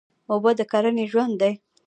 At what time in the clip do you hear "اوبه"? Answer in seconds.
0.31-0.51